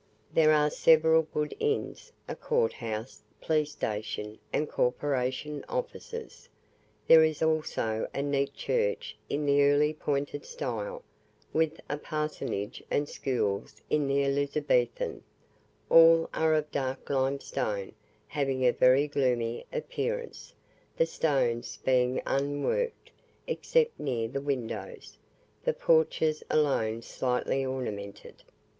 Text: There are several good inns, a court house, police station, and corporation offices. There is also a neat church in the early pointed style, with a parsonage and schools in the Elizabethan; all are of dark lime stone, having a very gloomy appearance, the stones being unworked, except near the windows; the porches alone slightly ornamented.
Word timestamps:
There 0.33 0.51
are 0.51 0.71
several 0.71 1.21
good 1.31 1.53
inns, 1.59 2.11
a 2.27 2.35
court 2.35 2.73
house, 2.73 3.21
police 3.39 3.71
station, 3.73 4.39
and 4.51 4.67
corporation 4.67 5.63
offices. 5.69 6.49
There 7.05 7.23
is 7.23 7.43
also 7.43 8.07
a 8.11 8.23
neat 8.23 8.55
church 8.55 9.15
in 9.29 9.45
the 9.45 9.61
early 9.61 9.93
pointed 9.93 10.43
style, 10.43 11.03
with 11.53 11.79
a 11.87 11.99
parsonage 11.99 12.81
and 12.89 13.07
schools 13.07 13.79
in 13.91 14.07
the 14.07 14.25
Elizabethan; 14.25 15.21
all 15.87 16.27
are 16.33 16.55
of 16.55 16.71
dark 16.71 17.07
lime 17.11 17.39
stone, 17.39 17.91
having 18.25 18.65
a 18.65 18.71
very 18.73 19.07
gloomy 19.07 19.67
appearance, 19.71 20.51
the 20.97 21.05
stones 21.05 21.77
being 21.85 22.23
unworked, 22.25 23.11
except 23.45 23.99
near 23.99 24.27
the 24.27 24.41
windows; 24.41 25.19
the 25.63 25.73
porches 25.73 26.41
alone 26.49 27.03
slightly 27.03 27.63
ornamented. 27.63 28.41